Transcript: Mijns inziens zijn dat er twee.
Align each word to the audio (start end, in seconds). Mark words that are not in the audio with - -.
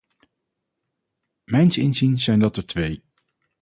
Mijns 1.43 1.77
inziens 1.77 2.23
zijn 2.23 2.39
dat 2.39 2.57
er 2.57 2.65
twee. 2.65 3.03